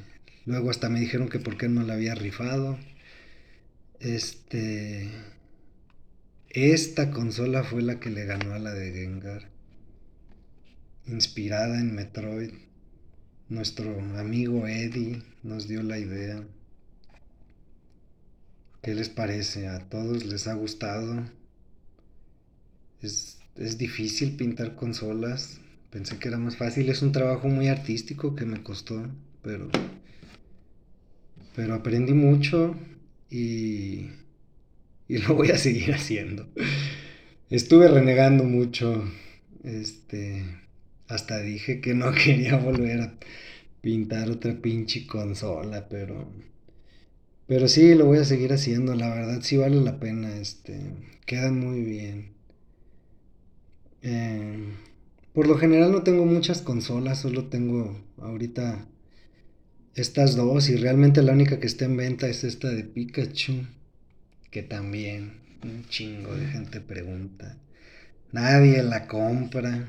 Luego 0.46 0.68
hasta 0.70 0.88
me 0.88 0.98
dijeron 0.98 1.28
que 1.28 1.38
por 1.38 1.56
qué 1.56 1.68
no 1.68 1.84
la 1.84 1.94
había 1.94 2.16
rifado. 2.16 2.76
Este. 4.00 5.08
Esta 6.56 7.10
consola 7.10 7.64
fue 7.64 7.82
la 7.82 8.00
que 8.00 8.08
le 8.08 8.24
ganó 8.24 8.54
a 8.54 8.58
la 8.58 8.72
de 8.72 8.90
Gengar. 8.90 9.50
Inspirada 11.06 11.78
en 11.78 11.94
Metroid. 11.94 12.50
Nuestro 13.50 14.00
amigo 14.18 14.66
Eddie 14.66 15.22
nos 15.42 15.68
dio 15.68 15.82
la 15.82 15.98
idea. 15.98 16.42
¿Qué 18.80 18.94
les 18.94 19.10
parece? 19.10 19.68
¿A 19.68 19.80
todos 19.90 20.24
les 20.24 20.46
ha 20.46 20.54
gustado? 20.54 21.30
Es 23.02 23.36
es 23.56 23.76
difícil 23.76 24.36
pintar 24.36 24.76
consolas. 24.76 25.60
Pensé 25.90 26.18
que 26.18 26.28
era 26.28 26.38
más 26.38 26.56
fácil. 26.56 26.88
Es 26.88 27.02
un 27.02 27.12
trabajo 27.12 27.48
muy 27.48 27.68
artístico 27.68 28.34
que 28.34 28.46
me 28.46 28.62
costó, 28.62 29.06
pero 29.42 29.68
pero 31.54 31.74
aprendí 31.74 32.14
mucho 32.14 32.74
y 33.28 34.08
y 35.08 35.18
lo 35.18 35.34
voy 35.34 35.50
a 35.50 35.58
seguir 35.58 35.94
haciendo. 35.94 36.48
Estuve 37.50 37.88
renegando 37.88 38.44
mucho. 38.44 39.04
Este 39.64 40.44
hasta 41.08 41.40
dije 41.40 41.80
que 41.80 41.94
no 41.94 42.12
quería 42.24 42.56
volver 42.56 43.00
a 43.00 43.14
pintar 43.80 44.30
otra 44.30 44.60
pinche 44.60 45.06
consola, 45.06 45.88
pero 45.88 46.30
pero 47.46 47.68
sí 47.68 47.94
lo 47.94 48.06
voy 48.06 48.18
a 48.18 48.24
seguir 48.24 48.52
haciendo, 48.52 48.94
la 48.96 49.08
verdad 49.08 49.40
sí 49.42 49.56
vale 49.56 49.80
la 49.80 50.00
pena, 50.00 50.36
este 50.36 50.80
queda 51.26 51.52
muy 51.52 51.82
bien. 51.82 52.32
Eh, 54.02 54.74
por 55.32 55.46
lo 55.46 55.56
general 55.56 55.92
no 55.92 56.02
tengo 56.02 56.24
muchas 56.24 56.62
consolas, 56.62 57.20
solo 57.20 57.46
tengo 57.46 58.02
ahorita 58.18 58.88
estas 59.94 60.36
dos 60.36 60.68
y 60.70 60.76
realmente 60.76 61.22
la 61.22 61.32
única 61.32 61.60
que 61.60 61.66
está 61.66 61.84
en 61.84 61.96
venta 61.96 62.28
es 62.28 62.44
esta 62.44 62.68
de 62.68 62.84
Pikachu, 62.84 63.66
que 64.56 64.62
también 64.62 65.32
un 65.62 65.84
chingo 65.90 66.34
de 66.34 66.46
gente 66.46 66.80
pregunta. 66.80 67.58
Nadie 68.32 68.82
la 68.82 69.06
compra. 69.06 69.86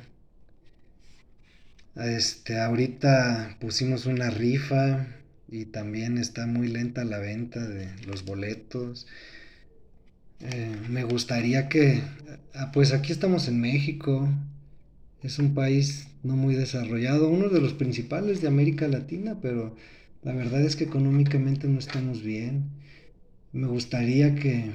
Este, 1.96 2.60
ahorita 2.60 3.56
pusimos 3.62 4.06
una 4.08 4.30
rifa 4.30 5.08
y 5.48 5.68
también 5.68 6.18
está 6.18 6.48
muy 6.48 6.68
lenta 6.68 7.06
la 7.06 7.18
venta 7.18 7.66
de 7.66 7.88
los 8.06 8.26
boletos. 8.26 9.08
Eh, 10.42 10.76
me 10.90 11.06
gustaría 11.06 11.70
que, 11.70 12.02
ah, 12.54 12.74
pues 12.74 12.92
aquí 12.92 13.14
estamos 13.14 13.48
en 13.48 13.62
México, 13.62 14.28
es 15.24 15.40
un 15.40 15.54
país 15.54 16.10
no 16.24 16.36
muy 16.36 16.56
desarrollado, 16.56 17.30
uno 17.30 17.48
de 17.48 17.62
los 17.62 17.72
principales 17.72 18.42
de 18.42 18.50
América 18.50 18.90
Latina, 18.90 19.38
pero 19.42 19.78
la 20.24 20.34
verdad 20.34 20.60
es 20.60 20.76
que 20.76 20.84
económicamente 20.84 21.70
no 21.70 21.80
estamos 21.80 22.22
bien. 22.22 22.76
Me 23.58 23.66
gustaría 23.66 24.36
que, 24.36 24.72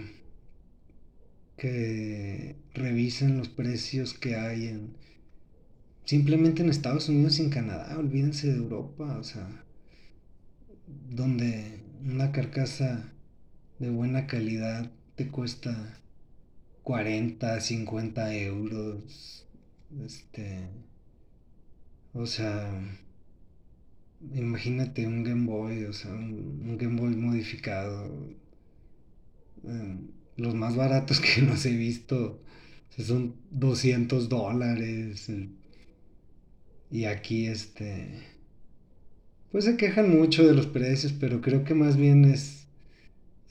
que 1.56 2.56
revisen 2.74 3.38
los 3.38 3.48
precios 3.48 4.12
que 4.12 4.34
hay 4.34 4.66
en, 4.66 4.96
simplemente 6.04 6.62
en 6.62 6.68
Estados 6.68 7.08
Unidos 7.08 7.38
y 7.38 7.42
en 7.42 7.50
Canadá, 7.50 7.96
olvídense 7.96 8.48
de 8.48 8.56
Europa, 8.56 9.18
o 9.20 9.22
sea, 9.22 9.48
donde 11.10 11.78
una 12.04 12.32
carcasa 12.32 13.08
de 13.78 13.88
buena 13.88 14.26
calidad 14.26 14.90
te 15.14 15.28
cuesta 15.28 16.00
40, 16.82 17.60
50 17.60 18.34
euros. 18.34 19.46
Este. 20.04 20.58
O 22.14 22.26
sea. 22.26 22.68
Imagínate 24.34 25.06
un 25.06 25.22
Game 25.22 25.46
Boy, 25.46 25.84
o 25.84 25.92
sea, 25.92 26.10
un, 26.10 26.76
Game 26.78 27.00
Boy 27.00 27.14
modificado. 27.14 28.41
Eh, 29.66 29.96
los 30.36 30.54
más 30.54 30.76
baratos 30.76 31.20
que 31.34 31.42
nos 31.42 31.64
he 31.66 31.76
visto 31.76 32.40
son 32.98 33.34
200 33.50 34.28
dólares. 34.28 35.30
Y 36.90 37.04
aquí, 37.04 37.46
este. 37.46 38.08
Pues 39.50 39.64
se 39.64 39.76
quejan 39.76 40.10
mucho 40.10 40.46
de 40.46 40.54
los 40.54 40.66
precios, 40.66 41.12
pero 41.12 41.40
creo 41.40 41.64
que 41.64 41.74
más 41.74 41.96
bien 41.96 42.24
es 42.24 42.62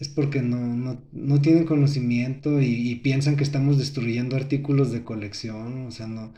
es 0.01 0.09
porque 0.09 0.41
no, 0.41 0.97
tienen 1.41 1.65
conocimiento 1.65 2.59
y, 2.59 2.95
piensan 2.95 3.37
que 3.37 3.43
estamos 3.43 3.77
destruyendo 3.77 4.35
artículos 4.35 4.91
de 4.91 5.03
colección, 5.03 5.85
o 5.85 5.91
sea, 5.91 6.07
no, 6.07 6.33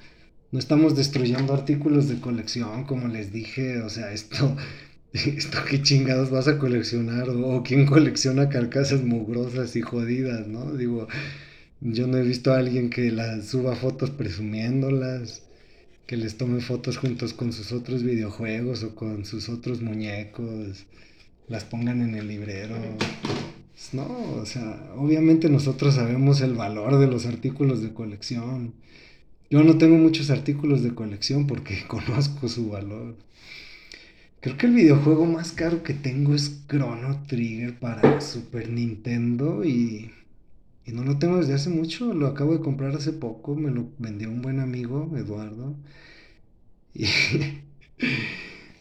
no 0.51 0.59
estamos 0.59 0.97
destruyendo 0.97 1.53
artículos 1.53 2.09
de 2.09 2.19
colección, 2.19 2.83
como 2.83 3.07
les 3.07 3.31
dije, 3.31 3.81
o 3.81 3.89
sea, 3.89 4.11
esto, 4.11 4.57
esto 5.37 5.59
qué 5.69 5.81
chingados 5.81 6.31
vas 6.31 6.47
a 6.47 6.57
coleccionar, 6.57 7.29
o, 7.29 7.61
quién 7.63 7.85
colecciona 7.85 8.49
carcasas 8.49 9.03
mugrosas 9.03 9.75
y 9.75 9.81
jodidas, 9.81 10.47
¿no? 10.47 10.73
Digo, 10.73 11.07
yo 11.81 12.07
no 12.07 12.17
he 12.17 12.23
visto 12.23 12.51
a 12.51 12.57
alguien 12.57 12.89
que 12.89 13.11
las 13.11 13.47
suba 13.47 13.75
fotos 13.75 14.09
presumiéndolas, 14.09 15.43
que 16.07 16.17
les 16.17 16.35
tome 16.37 16.61
fotos 16.61 16.97
juntos 16.97 17.33
con 17.33 17.53
sus 17.53 17.71
otros 17.71 18.03
videojuegos 18.03 18.83
o 18.83 18.95
con 18.95 19.25
sus 19.25 19.49
otros 19.49 19.81
muñecos, 19.81 20.85
las 21.47 21.63
pongan 21.63 22.01
en 22.01 22.15
el 22.15 22.27
librero. 22.27 22.75
No, 23.91 24.07
o 24.41 24.45
sea, 24.45 24.93
obviamente 24.95 25.49
nosotros 25.49 25.95
sabemos 25.95 26.41
el 26.41 26.53
valor 26.53 26.97
de 26.99 27.07
los 27.07 27.25
artículos 27.25 27.81
de 27.81 27.93
colección. 27.93 28.73
Yo 29.49 29.63
no 29.63 29.77
tengo 29.77 29.97
muchos 29.97 30.31
artículos 30.31 30.81
de 30.81 30.95
colección 30.95 31.45
porque 31.45 31.83
conozco 31.87 32.47
su 32.49 32.69
valor. 32.69 33.15
Creo 34.43 34.57
que 34.57 34.65
el 34.65 34.73
videojuego 34.73 35.25
más 35.25 35.53
caro 35.53 35.83
que 35.83 35.93
tengo 35.93 36.35
es 36.35 36.67
Chrono 36.67 37.23
Trigger 37.27 37.79
para 37.79 38.19
Super 38.19 38.67
Nintendo 38.67 39.63
y, 39.63 40.11
y 40.83 40.91
no 40.91 41.05
lo 41.05 41.17
tengo 41.17 41.37
desde 41.37 41.53
hace 41.53 41.69
mucho, 41.69 42.13
lo 42.13 42.27
acabo 42.27 42.51
de 42.51 42.59
comprar 42.59 42.93
hace 42.93 43.13
poco, 43.13 43.55
me 43.55 43.71
lo 43.71 43.87
vendió 43.99 44.27
un 44.29 44.41
buen 44.41 44.59
amigo, 44.59 45.09
Eduardo. 45.15 45.77
Y 46.93 47.07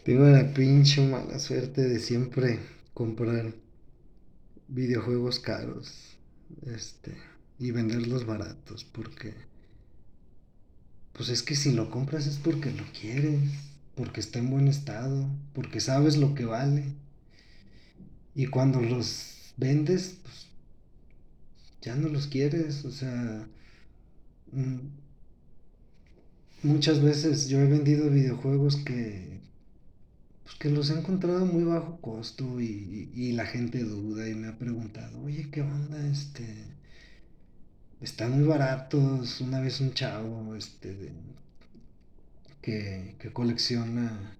tengo 0.03 0.25
la 0.25 0.53
pinche 0.53 1.07
mala 1.07 1.39
suerte 1.39 1.87
de 1.87 1.99
siempre 1.99 2.59
comprar 2.93 3.53
videojuegos 4.67 5.39
caros 5.39 6.17
este 6.67 7.15
y 7.57 7.71
venderlos 7.71 8.25
baratos 8.25 8.83
porque 8.83 9.33
pues 11.13 11.29
es 11.29 11.41
que 11.41 11.55
si 11.55 11.71
lo 11.71 11.89
compras 11.89 12.27
es 12.27 12.37
porque 12.37 12.71
lo 12.71 12.83
quieres 12.99 13.72
porque 13.95 14.19
está 14.19 14.39
en 14.39 14.49
buen 14.49 14.67
estado 14.67 15.29
porque 15.53 15.79
sabes 15.79 16.17
lo 16.17 16.35
que 16.35 16.45
vale 16.45 16.85
y 18.35 18.47
cuando 18.47 18.81
los 18.81 19.53
vendes 19.57 20.17
pues 20.23 20.47
ya 21.81 21.95
no 21.95 22.09
los 22.09 22.27
quieres 22.27 22.85
o 22.85 22.91
sea 22.91 23.47
mm, 24.51 24.77
muchas 26.63 27.01
veces 27.01 27.49
yo 27.49 27.59
he 27.59 27.67
vendido 27.67 28.09
videojuegos 28.09 28.77
que 28.77 29.33
pues 30.43 30.55
que 30.55 30.69
los 30.69 30.89
he 30.89 30.99
encontrado 30.99 31.45
muy 31.45 31.63
bajo 31.63 31.99
costo 32.01 32.59
y, 32.59 33.31
la 33.33 33.45
gente 33.45 33.83
duda 33.83 34.29
y 34.29 34.35
me 34.35 34.47
ha 34.47 34.57
preguntado, 34.59 35.21
oye, 35.23 35.49
¿qué 35.51 35.61
onda? 35.61 36.05
Este, 36.07 36.45
están 38.01 38.33
muy 38.33 38.43
baratos. 38.43 39.41
Una 39.41 39.59
vez 39.61 39.79
un 39.79 39.93
chavo, 39.93 40.55
este, 40.55 41.11
que, 42.63 43.15
que 43.19 43.31
colecciona 43.31 44.35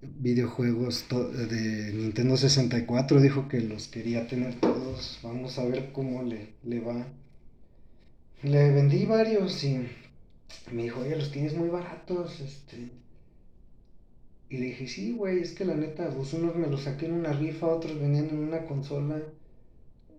videojuegos 0.00 1.06
de 1.10 1.92
Nintendo 1.94 2.36
64 2.36 3.20
dijo 3.20 3.48
que 3.48 3.60
los 3.60 3.88
quería 3.88 4.26
tener 4.26 4.58
todos. 4.58 5.20
Vamos 5.22 5.58
a 5.58 5.64
ver 5.64 5.92
cómo 5.92 6.22
le, 6.22 6.54
le 6.64 6.80
va. 6.80 7.06
Le 8.42 8.70
vendí 8.72 9.04
varios 9.04 9.62
y 9.62 9.86
me 10.72 10.84
dijo, 10.84 11.00
oye, 11.00 11.16
los 11.16 11.30
tienes 11.30 11.54
muy 11.54 11.68
baratos, 11.68 12.40
este. 12.40 12.90
Y 14.48 14.58
le 14.58 14.66
dije, 14.66 14.86
sí, 14.86 15.12
güey, 15.12 15.40
es 15.40 15.52
que 15.52 15.64
la 15.64 15.74
neta, 15.74 16.10
pues 16.10 16.32
unos 16.34 16.56
me 16.56 16.66
los 16.66 16.82
saqué 16.82 17.06
en 17.06 17.14
una 17.14 17.32
rifa, 17.32 17.68
otros 17.68 17.98
venían 17.98 18.28
en 18.28 18.38
una 18.38 18.64
consola, 18.66 19.22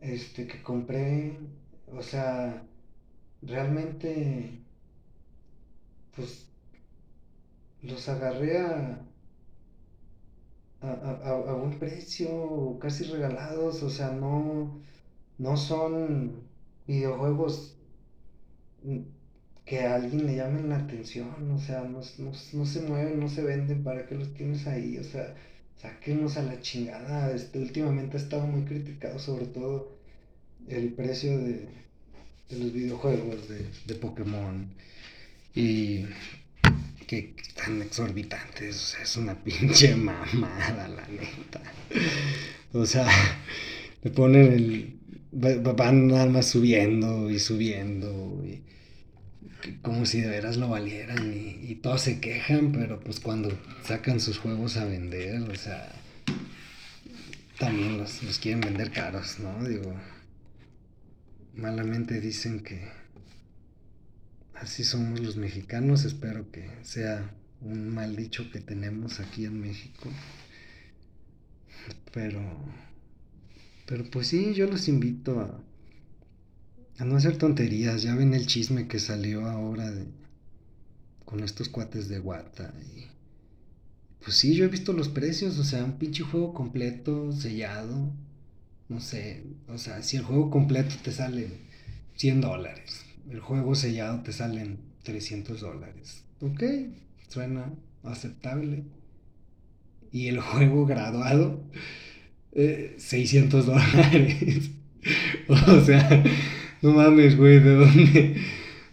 este, 0.02 0.48
que 0.48 0.62
compré, 0.64 1.34
o 1.92 2.02
sea, 2.02 2.64
realmente, 3.42 4.50
pues, 6.16 6.48
los 7.84 8.08
agarré 8.10 8.60
a, 8.60 9.00
a, 10.82 11.54
buen 11.54 11.80
precio, 11.80 12.78
casi 12.80 13.06
regalados, 13.06 13.84
o 13.84 13.90
sea, 13.90 14.12
no, 14.12 14.82
no 15.38 15.58
son 15.58 16.44
videojuegos 16.88 17.76
que 19.66 19.80
a 19.82 19.96
alguien 19.96 20.26
le 20.26 20.36
llamen 20.36 20.70
la 20.70 20.78
atención, 20.78 21.52
o 21.52 21.60
sea, 21.60 21.84
no, 21.84 22.04
se 22.04 22.82
mueven, 22.82 23.20
no 23.20 23.30
se 23.30 23.44
venden, 23.44 23.84
¿para 23.84 24.06
qué 24.06 24.16
los 24.16 24.34
tienes 24.34 24.68
ahí? 24.68 24.98
O 24.98 25.04
sea, 25.04 25.36
sáquenos 25.78 26.38
a 26.38 26.44
la 26.44 26.60
chingada, 26.62 27.32
este, 27.34 27.60
últimamente 27.60 28.18
ha 28.18 28.20
estado 28.22 28.46
muy 28.46 28.64
criticado 28.66 29.20
sobre 29.20 29.46
todo 29.46 29.98
el 30.68 30.94
precio 30.94 31.38
de, 31.38 31.68
los 32.50 32.74
videojuegos 32.74 33.48
de, 33.50 33.66
de 33.88 33.96
Pokémon 33.96 34.68
y 35.56 36.06
que 37.22 37.44
tan 37.56 37.82
exorbitantes, 37.82 38.76
o 38.76 38.80
sea, 38.80 39.04
es 39.04 39.18
una 39.18 39.36
pinche 39.44 39.96
mamada, 39.96 40.88
la 40.88 41.08
neta. 41.08 41.62
O 42.74 42.86
sea, 42.86 43.08
le 44.02 44.12
ponen 44.12 44.54
el. 44.54 45.00
van 45.32 46.08
nada 46.08 46.26
más 46.26 46.48
subiendo 46.48 47.30
y 47.30 47.40
subiendo, 47.40 48.44
y, 48.46 48.62
como 49.82 50.06
si 50.06 50.22
de 50.22 50.28
veras 50.28 50.58
lo 50.58 50.70
valieran, 50.70 51.34
y, 51.34 51.76
todos 51.76 52.02
se 52.02 52.20
quejan, 52.20 52.72
pero 52.72 53.00
pues 53.00 53.20
cuando 53.20 53.52
sacan 53.84 54.20
sus 54.20 54.38
juegos 54.38 54.78
a 54.78 54.86
vender, 54.86 55.42
o 55.42 55.56
sea, 55.56 55.92
también 57.60 57.98
los, 57.98 58.24
los 58.24 58.40
quieren 58.40 58.62
vender 58.62 58.92
caros, 58.92 59.40
¿no? 59.40 59.68
Digo, 59.68 59.94
malamente 61.56 62.20
dicen 62.20 62.62
que 62.62 63.03
así 64.64 64.86
somos 64.86 65.20
los 65.20 65.36
mexicanos, 65.36 66.06
espero 66.06 66.50
que 66.50 66.70
sea 66.84 67.30
un 67.62 67.90
mal 67.94 68.16
dicho 68.16 68.50
que 68.50 68.62
tenemos 68.62 69.20
aquí 69.20 69.46
en 69.46 69.60
México. 69.60 70.10
Pero, 72.14 72.42
pero 73.86 74.10
pues 74.10 74.28
sí, 74.28 74.54
yo 74.54 74.68
los 74.68 74.88
invito 74.88 75.42
a, 75.42 75.62
a 76.98 77.06
no 77.06 77.18
hacer 77.18 77.38
tonterías. 77.38 78.04
Ya 78.04 78.16
ven 78.16 78.34
el 78.34 78.48
chisme 78.48 78.88
que 78.88 79.00
salió 79.00 79.46
ahora 79.48 79.92
de, 79.92 80.06
con 81.26 81.44
estos 81.44 81.68
cuates 81.68 82.08
de 82.08 82.20
Guata. 82.20 82.74
Pues 84.24 84.38
sí, 84.38 84.56
yo 84.56 84.64
he 84.64 84.70
visto 84.70 84.94
los 84.94 85.10
precios, 85.10 85.60
o 85.60 85.66
sea, 85.66 85.84
un 85.84 85.98
pinche 85.98 86.24
juego 86.24 86.54
completo, 86.54 87.34
sellado. 87.34 88.14
No 88.88 89.02
sé, 89.02 89.44
o 89.68 89.78
sea, 89.78 90.02
si 90.04 90.16
el 90.16 90.24
juego 90.24 90.50
completo 90.50 90.96
te 91.04 91.12
sale 91.12 91.50
100 92.16 92.42
dólares 92.42 93.04
el 93.30 93.40
juego 93.40 93.76
sellado 93.76 94.22
te 94.24 94.34
salen 94.34 94.80
300 95.04 95.60
dólares. 95.60 96.24
Ok, 96.42 96.64
suena 97.28 97.72
aceptable. 98.04 98.84
Y 100.12 100.28
el 100.28 100.40
juego 100.40 100.86
graduado, 100.86 101.64
600 102.54 103.64
eh, 103.64 103.68
dólares. 103.68 104.70
o 105.48 105.82
sea, 105.82 106.24
no 106.82 106.92
mames, 106.92 107.38
güey, 107.38 107.60
¿de 107.60 107.76
dónde, 107.76 108.38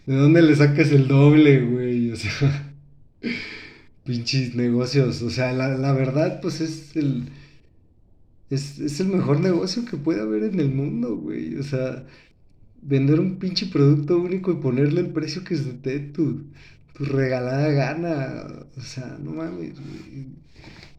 ¿de 0.05 0.15
dónde 0.15 0.41
le 0.41 0.55
sacas 0.55 0.91
el 0.91 1.07
doble, 1.07 1.61
güey? 1.61 2.11
O 2.11 2.15
sea, 2.15 2.73
pinches 4.05 4.55
negocios. 4.55 5.21
O 5.21 5.29
sea, 5.29 5.53
la, 5.53 5.93
verdad, 5.93 6.41
pues 6.41 6.61
es 6.61 6.95
el... 6.95 7.29
Es, 8.49 8.79
es 8.79 8.99
el 8.99 9.07
mejor 9.07 9.39
negocio 9.39 9.85
que 9.85 9.95
puede 9.95 10.21
haber 10.21 10.43
en 10.43 10.59
el 10.59 10.69
mundo, 10.69 11.15
güey. 11.15 11.55
O 11.55 11.63
sea, 11.63 12.05
vender 12.81 13.19
un 13.19 13.37
pinche 13.37 13.67
producto 13.67 14.17
único 14.17 14.51
y 14.51 14.55
ponerle 14.55 15.01
el 15.01 15.09
precio 15.09 15.43
que 15.43 15.55
se 15.55 15.73
te 15.73 15.91
dé 15.91 15.99
tu, 15.99 16.43
regalada 16.95 17.71
gana. 17.71 18.47
O 18.77 18.81
sea, 18.81 19.17
no 19.21 19.31
mames. 19.31 19.73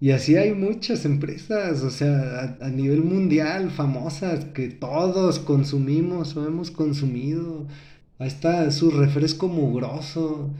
Y 0.01 0.11
así 0.11 0.37
hay 0.37 0.53
muchas 0.53 1.05
empresas, 1.05 1.83
o 1.83 1.91
sea, 1.91 2.57
a, 2.61 2.69
nivel 2.71 3.05
mundial, 3.05 3.71
famosas, 3.71 4.47
que 4.47 4.69
todos 4.69 5.39
consumimos 5.39 6.37
o 6.37 6.47
hemos 6.47 6.73
consumido. 6.73 7.69
Ahí 8.19 8.27
está 8.27 8.69
su 8.73 8.91
refresco 8.91 9.47
mugroso, 9.49 10.51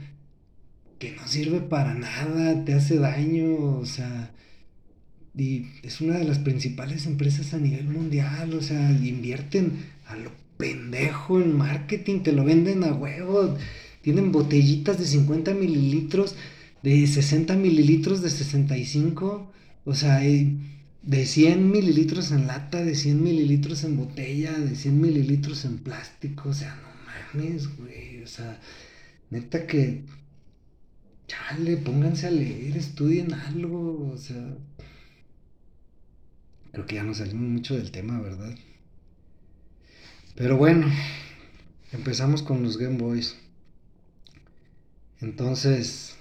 que 0.97 1.11
no 1.11 1.27
sirve 1.27 1.59
para 1.59 1.93
nada, 1.93 2.63
te 2.63 2.73
hace 2.73 2.97
daño, 2.99 3.79
o 3.79 3.85
sea, 3.85 4.31
y 5.35 5.65
es 5.83 5.99
una 5.99 6.17
de 6.19 6.23
las 6.23 6.39
principales 6.39 7.05
empresas 7.05 7.53
a 7.53 7.57
nivel 7.57 7.89
mundial, 7.89 8.53
o 8.53 8.61
sea, 8.61 8.91
invierten 8.91 9.73
a 10.07 10.15
lo 10.15 10.31
pendejo 10.63 11.41
en 11.41 11.57
marketing, 11.57 12.21
te 12.21 12.31
lo 12.31 12.45
venden 12.45 12.85
a 12.85 12.93
huevo. 12.93 13.57
Tienen 14.01 14.31
botellitas 14.31 14.97
de 14.97 15.05
50 15.05 15.53
mililitros, 15.53 16.35
de 16.81 17.05
60 17.05 17.57
mililitros, 17.57 18.21
de 18.21 18.29
65. 18.29 19.51
O 19.83 19.93
sea, 19.93 20.19
de 20.19 21.25
100 21.25 21.69
mililitros 21.69 22.31
en 22.31 22.47
lata, 22.47 22.81
de 22.81 22.95
100 22.95 23.21
mililitros 23.21 23.83
en 23.83 23.97
botella, 23.97 24.53
de 24.53 24.75
100 24.75 25.01
mililitros 25.01 25.65
en 25.65 25.79
plástico. 25.79 26.49
O 26.49 26.53
sea, 26.53 26.73
no 26.75 27.41
mames, 27.41 27.67
güey. 27.77 28.23
O 28.23 28.27
sea, 28.27 28.57
neta 29.31 29.67
que. 29.67 30.03
Chale, 31.27 31.77
pónganse 31.77 32.27
a 32.27 32.31
leer, 32.31 32.77
estudien 32.77 33.33
algo. 33.33 34.11
O 34.13 34.17
sea. 34.17 34.55
Creo 36.71 36.85
que 36.85 36.95
ya 36.95 37.03
nos 37.03 37.17
salimos 37.17 37.49
mucho 37.49 37.75
del 37.75 37.91
tema, 37.91 38.21
¿verdad? 38.21 38.55
Pero 40.35 40.57
bueno, 40.57 40.87
empezamos 41.91 42.41
con 42.41 42.63
los 42.63 42.77
Game 42.77 42.97
Boys. 42.97 43.37
Entonces, 45.21 46.15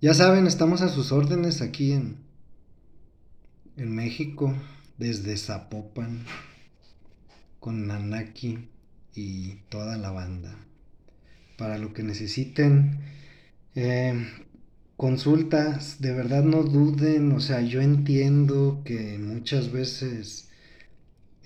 ya 0.00 0.14
saben, 0.14 0.46
estamos 0.46 0.82
a 0.82 0.88
sus 0.88 1.10
órdenes 1.10 1.62
aquí 1.62 1.92
en, 1.92 2.18
en 3.76 3.92
México, 3.92 4.54
desde 4.98 5.36
Zapopan, 5.36 6.24
con 7.58 7.88
Nanaki 7.88 8.68
y 9.16 9.54
toda 9.68 9.98
la 9.98 10.12
banda. 10.12 10.56
Para 11.58 11.78
lo 11.78 11.92
que 11.92 12.04
necesiten, 12.04 13.00
eh, 13.74 14.28
consultas, 14.96 16.00
de 16.00 16.12
verdad 16.12 16.44
no 16.44 16.62
duden, 16.62 17.32
o 17.32 17.40
sea, 17.40 17.62
yo 17.62 17.80
entiendo 17.80 18.82
que 18.84 19.18
muchas 19.18 19.72
veces 19.72 20.50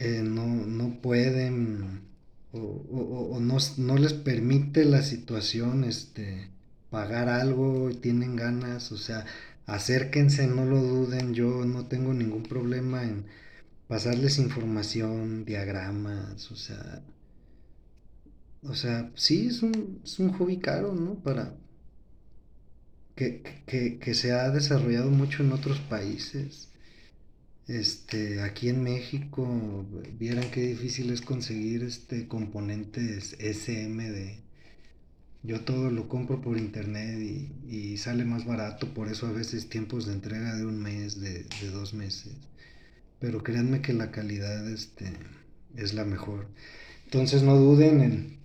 eh, 0.01 0.23
no, 0.25 0.47
no, 0.47 1.01
pueden 1.03 2.01
o, 2.53 3.39
no, 3.41 3.99
les 3.99 4.15
permite 4.15 4.85
la 4.87 5.03
situación 5.03 5.85
este, 5.85 6.51
pagar 6.91 7.29
algo 7.29 7.91
y 7.91 7.95
tienen 7.97 8.35
ganas, 8.35 8.93
o 8.93 8.97
sea, 8.97 9.27
acérquense, 9.67 10.47
no 10.47 10.65
lo 10.65 10.81
duden, 10.83 11.35
yo 11.35 11.67
no 11.67 11.87
tengo 11.87 12.15
ningún 12.15 12.45
problema 12.45 13.05
en 13.05 13.27
pasarles 13.89 14.39
información, 14.39 15.45
diagramas, 15.45 16.51
o 16.51 16.57
sea, 16.57 17.03
o 18.63 18.75
sea, 18.75 19.11
sí, 19.17 19.49
es 19.49 19.63
un, 19.63 20.01
es 20.05 20.19
un 20.19 20.33
hobby 20.33 20.59
caro, 20.59 20.95
¿no? 20.95 21.17
Para 21.17 21.55
que, 23.15 23.43
que, 23.67 23.99
que 23.99 24.15
se 24.15 24.33
ha 24.33 24.51
desarrollado 24.51 25.11
mucho 25.11 25.43
en 25.43 25.53
otros 25.53 25.79
países. 25.81 26.70
Este, 27.71 28.43
aquí 28.43 28.69
en 28.69 28.83
México, 28.83 29.87
vieran 30.19 30.51
qué 30.51 30.61
difícil 30.61 31.13
es 31.13 31.21
conseguir 31.21 31.85
este 31.85 32.27
componentes 32.27 33.37
SMD. 33.39 34.41
Yo 35.45 35.61
todo 35.61 35.89
lo 35.93 36.09
compro 36.09 36.41
por 36.41 36.59
internet 36.59 37.21
y, 37.69 37.97
sale 37.97 38.25
más 38.25 38.45
barato, 38.45 38.93
por 38.93 39.07
eso 39.07 39.29
a 39.29 39.33
veces 39.33 39.69
tiempos 39.69 40.07
de 40.07 40.15
entrega 40.15 40.57
de 40.57 40.67
un 40.67 40.83
mes, 40.83 41.21
de, 41.21 41.47
dos 41.73 41.95
meses. 41.95 42.33
Pero 43.21 43.45
créanme 43.45 43.83
que 43.83 43.93
la 43.93 44.11
calidad 44.11 44.69
este, 44.69 45.13
es 45.77 45.95
la 45.95 46.05
mejor. 46.05 46.49
Entonces 47.05 47.45
no 47.45 47.55
duden 47.55 48.01
en, 48.01 48.39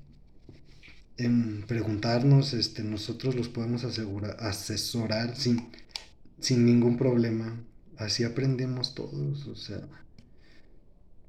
en 1.17 1.63
preguntarnos, 1.63 2.53
este, 2.53 2.83
nosotros 2.83 3.33
los 3.33 3.49
podemos 3.49 3.85
asegurar, 3.85 4.37
asesorar 4.39 5.35
sin, 5.35 5.67
sin 6.39 6.63
ningún 6.63 6.95
problema. 6.99 7.55
Así 7.97 8.23
aprendemos 8.23 8.95
todos, 8.95 9.47
o 9.47 9.55
sea, 9.55 9.81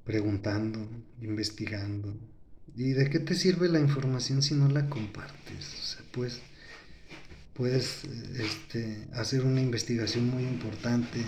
preguntando, 0.04 0.88
investigando. 1.20 2.16
¿Y 2.76 2.90
de 2.90 3.08
qué 3.08 3.20
te 3.20 3.34
sirve 3.34 3.68
la 3.68 3.80
información 3.80 4.42
si 4.42 4.54
no 4.54 4.68
la 4.68 4.88
compartes? 4.88 5.74
O 5.80 5.86
sea, 5.86 6.02
pues 6.12 6.40
puedes 7.54 8.04
este, 8.04 9.08
hacer 9.12 9.44
una 9.44 9.62
investigación 9.62 10.28
muy 10.28 10.42
importante, 10.42 11.22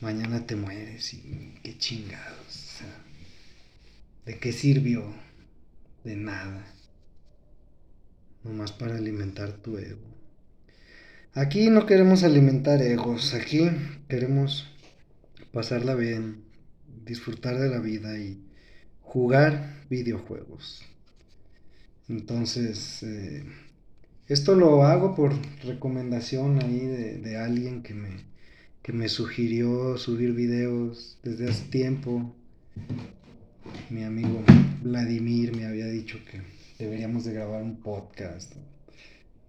mañana 0.00 0.46
te 0.46 0.56
mueres 0.56 1.14
y 1.14 1.54
qué 1.62 1.78
chingados. 1.78 2.66
¿de 4.26 4.38
qué 4.40 4.52
sirvió? 4.52 5.14
De 6.04 6.16
nada. 6.16 6.66
Nomás 8.42 8.72
para 8.72 8.96
alimentar 8.96 9.52
tu 9.52 9.78
ego. 9.78 10.15
Aquí 11.36 11.68
no 11.68 11.84
queremos 11.84 12.22
alimentar 12.24 12.80
egos, 12.80 13.34
aquí 13.34 13.68
queremos 14.08 14.74
pasarla 15.52 15.94
bien, 15.94 16.44
disfrutar 17.04 17.58
de 17.58 17.68
la 17.68 17.78
vida 17.78 18.18
y 18.18 18.42
jugar 19.02 19.84
videojuegos. 19.90 20.82
Entonces, 22.08 23.02
eh, 23.02 23.44
esto 24.28 24.54
lo 24.54 24.84
hago 24.84 25.14
por 25.14 25.34
recomendación 25.62 26.58
ahí 26.62 26.78
de, 26.86 27.36
alguien 27.36 27.82
que 27.82 27.92
me, 27.92 28.16
que 28.80 28.94
me 28.94 29.10
sugirió 29.10 29.98
subir 29.98 30.32
videos 30.32 31.18
desde 31.22 31.50
hace 31.50 31.64
tiempo. 31.66 32.34
Mi 33.90 34.04
amigo 34.04 34.42
Vladimir 34.82 35.54
me 35.54 35.66
había 35.66 35.88
dicho 35.88 36.18
que 36.30 36.40
deberíamos 36.82 37.26
de 37.26 37.34
grabar 37.34 37.62
un 37.62 37.82
podcast, 37.82 38.54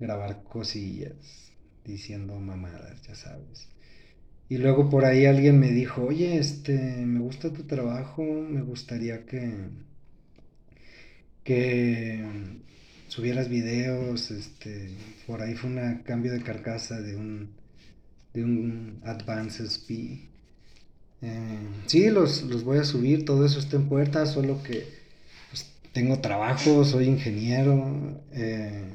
grabar 0.02 0.44
cosillas, 0.44 1.47
diciendo 1.88 2.36
mamadas, 2.40 3.02
ya 3.08 3.16
sabes. 3.16 3.68
Y 4.50 4.58
luego 4.58 4.90
por 4.90 5.06
ahí 5.06 5.26
alguien 5.26 5.60
me 5.60 5.72
dijo, 5.72 6.04
oye, 6.04 6.38
este, 6.38 6.78
me 7.06 7.20
gusta 7.20 7.52
tu 7.52 7.64
trabajo, 7.64 8.24
me 8.24 8.62
gustaría 8.62 9.26
que, 9.26 9.52
que 11.44 12.24
subieras 13.08 13.50
videos, 13.50 14.32
este, 14.32 14.90
por 15.26 15.42
ahí 15.42 15.56
fue 15.56 15.70
un 15.70 15.98
cambio 16.04 16.32
de 16.32 16.42
carcasa 16.42 17.02
de 17.02 17.16
un, 17.18 17.50
de 18.34 18.44
un 18.44 19.02
Advanced 19.04 19.66
SP. 19.68 20.30
Eh, 21.22 21.60
sí, 21.88 22.10
los, 22.10 22.44
los, 22.44 22.64
voy 22.64 22.78
a 22.78 22.86
subir, 22.86 23.26
todo 23.26 23.46
eso 23.46 23.60
está 23.60 23.76
en 23.76 23.90
puerta, 23.90 24.26
solo 24.26 24.64
que 24.64 24.88
pues, 25.50 25.70
tengo 25.92 26.20
trabajo, 26.20 26.86
soy 26.86 27.06
ingeniero, 27.08 28.22
eh, 28.32 28.94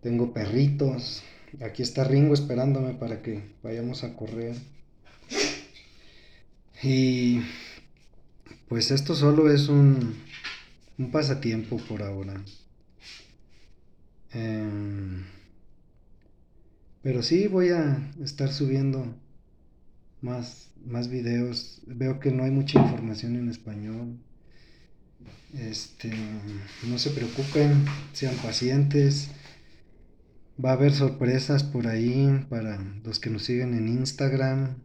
tengo 0.00 0.32
perritos. 0.32 1.22
Aquí 1.60 1.82
está 1.82 2.04
Ringo 2.04 2.32
esperándome 2.32 2.94
para 2.94 3.20
que 3.20 3.42
vayamos 3.62 4.04
a 4.04 4.16
correr. 4.16 4.56
Y 6.82 7.40
pues 8.68 8.90
esto 8.90 9.14
solo 9.14 9.52
es 9.52 9.68
un, 9.68 10.16
pasatiempo 11.12 11.76
por 11.76 12.02
ahora. 12.02 12.42
Em, 14.32 15.24
pero 17.02 17.22
sí 17.22 17.48
voy 17.48 17.68
a 17.68 18.10
estar 18.22 18.50
subiendo 18.50 19.14
más, 20.22 20.68
más 20.86 21.08
videos. 21.08 21.82
Veo 21.86 22.18
que 22.18 22.30
no 22.30 22.44
hay 22.44 22.50
mucha 22.50 22.80
información 22.80 23.36
en 23.36 23.50
español. 23.50 24.18
Este, 25.54 26.10
no 26.88 26.98
se 26.98 27.10
preocupen, 27.10 27.84
sean 28.14 28.34
pacientes. 28.36 29.28
Va 30.62 30.70
a 30.70 30.74
haber 30.74 30.92
sorpresas 30.92 31.64
por 31.64 31.86
ahí 31.86 32.46
para 32.48 32.82
los 33.04 33.18
que 33.20 33.30
nos 33.30 33.44
siguen 33.44 33.74
en 33.74 33.88
Instagram. 33.88 34.76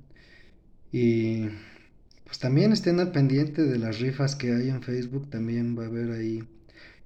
Y 0.91 1.47
pues 2.25 2.39
también 2.39 2.71
estén 2.71 2.99
al 2.99 3.12
pendiente 3.12 3.63
de 3.63 3.77
las 3.77 3.99
rifas 3.99 4.36
que 4.36 4.53
hay 4.53 4.69
en 4.69 4.82
Facebook. 4.82 5.30
También 5.30 5.77
va 5.77 5.84
a 5.84 5.88
haber 5.88 6.12
ahí 6.12 6.43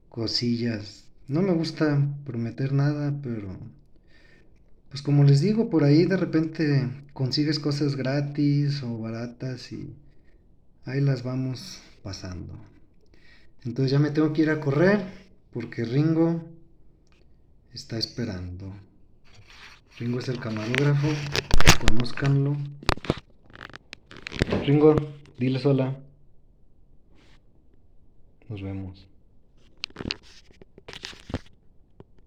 cosillas 0.09 1.01
no 1.31 1.41
me 1.41 1.53
gusta 1.53 1.97
prometer 2.25 2.73
nada, 2.73 3.17
pero 3.23 3.57
pues 4.89 5.01
como 5.01 5.23
les 5.23 5.39
digo, 5.39 5.69
por 5.69 5.85
ahí 5.85 6.03
de 6.03 6.17
repente 6.17 6.89
consigues 7.13 7.57
cosas 7.57 7.95
gratis 7.95 8.83
o 8.83 8.97
baratas 8.97 9.71
y 9.71 9.95
ahí 10.83 10.99
las 10.99 11.23
vamos 11.23 11.81
pasando. 12.03 12.59
Entonces 13.63 13.93
ya 13.93 13.99
me 13.99 14.09
tengo 14.09 14.33
que 14.33 14.41
ir 14.41 14.49
a 14.49 14.59
correr 14.59 14.99
porque 15.53 15.85
Ringo 15.85 16.43
está 17.73 17.97
esperando. 17.97 18.73
Ringo 19.97 20.19
es 20.19 20.27
el 20.29 20.39
camarógrafo, 20.39 21.07
conózcanlo. 21.85 22.57
Ringo, 24.65 24.95
diles 25.37 25.65
hola. 25.65 25.97
Nos 28.49 28.61
vemos. 28.61 29.07